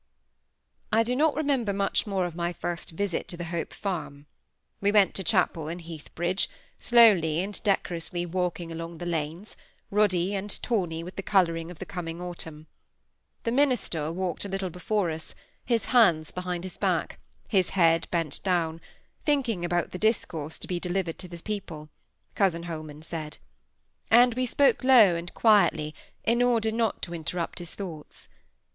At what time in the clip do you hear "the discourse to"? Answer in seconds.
19.91-20.67